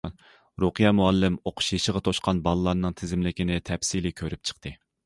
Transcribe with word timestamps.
رۇقىيە 0.63 0.91
مۇئەللىم 0.99 1.37
ئوقۇش 1.51 1.69
يېشىغا 1.75 2.03
توشقان 2.09 2.43
بالىلارنىڭ 2.49 2.99
تىزىملىكىنى 3.03 3.63
تەپسىلىي 3.71 4.19
كۆرۈپ 4.23 4.47
چىقتى. 4.53 4.77